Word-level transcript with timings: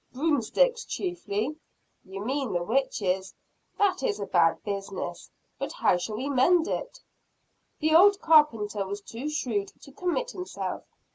"Broomsticks, 0.13 0.83
chiefly." 0.83 1.57
"You 2.03 2.25
mean 2.25 2.53
the 2.53 2.63
witches. 2.63 3.35
That 3.77 4.01
is 4.01 4.19
a 4.19 4.25
bad 4.25 4.63
business. 4.63 5.29
But 5.59 5.73
how 5.73 5.97
shall 5.97 6.15
we 6.17 6.27
mend 6.27 6.67
it?" 6.67 7.01
The 7.81 7.93
old 7.93 8.19
carpenter 8.19 8.83
was 8.87 9.01
too 9.01 9.29
shrewd 9.29 9.67
to 9.79 9.91
commit 9.91 10.31
himself. 10.31 10.85